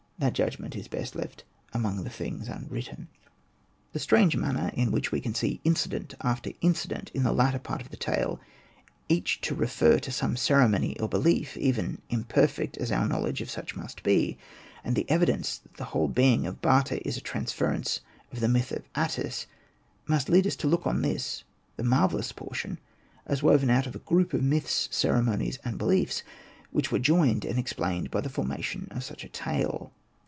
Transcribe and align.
''That 0.21 0.33
judgment 0.33 0.75
is 0.75 0.87
best 0.87 1.15
left 1.15 1.45
among 1.73 2.03
the 2.03 2.09
things 2.11 2.47
un 2.47 2.67
written. 2.69 3.07
Hosted 3.07 3.07
by 3.07 3.25
Google 3.25 3.33
86 3.33 3.33
ANPU 3.33 3.71
AND 3.71 3.73
BATA 3.73 3.93
The 3.93 3.99
strange 3.99 4.37
manner 4.37 4.71
in 4.75 4.91
which 4.91 5.11
we 5.11 5.19
can 5.19 5.33
see 5.33 5.61
Incident 5.63 6.13
after 6.21 6.51
incident 6.61 7.11
in 7.15 7.23
the 7.23 7.31
latter 7.31 7.57
part 7.57 7.81
of 7.81 7.89
the 7.89 7.97
tale, 7.97 8.39
each 9.09 9.41
to 9.41 9.55
refer 9.55 9.97
to 9.97 10.11
some 10.11 10.35
ceremony 10.37 10.95
or 10.99 11.09
behef, 11.09 11.57
even 11.57 12.03
imperfect 12.11 12.77
as 12.77 12.91
our 12.91 13.07
knowledge 13.07 13.41
of 13.41 13.49
such 13.49 13.75
must 13.75 14.03
be, 14.03 14.37
and 14.83 14.95
the 14.95 15.09
evidence 15.09 15.57
that 15.57 15.77
the 15.77 15.85
whole 15.85 16.07
being 16.07 16.45
of 16.45 16.61
Bata 16.61 17.03
is 17.03 17.17
a 17.17 17.21
transference 17.21 18.01
of 18.31 18.41
the 18.41 18.47
myth 18.47 18.71
of 18.71 18.83
Atys, 18.93 19.47
must 20.05 20.29
lead 20.29 20.45
us 20.45 20.55
to 20.57 20.67
look 20.67 20.85
on 20.85 21.01
this, 21.01 21.43
the 21.77 21.83
marvellous 21.83 22.31
portion, 22.31 22.77
as 23.25 23.41
woven 23.41 23.71
out 23.71 23.87
of 23.87 23.95
a 23.95 24.05
group 24.05 24.35
of 24.35 24.43
myths, 24.43 24.87
ceremonies, 24.91 25.57
and 25.65 25.79
beliefs 25.79 26.21
which 26.69 26.91
were 26.91 26.99
joined 26.99 27.43
and 27.43 27.57
explained 27.57 28.11
by 28.11 28.21
the 28.21 28.29
formation 28.29 28.87
of 28.91 29.03
such 29.03 29.23
a 29.23 29.29
tale. 29.29 29.91